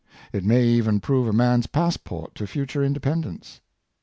It 0.33 0.43
may 0.43 0.65
even 0.65 0.99
prove 0.99 1.27
a 1.27 1.31
man's 1.31 1.67
passport 1.67 2.33
to 2.33 2.47
future 2.47 2.79
independ 2.81 3.23
ence. 3.23 3.61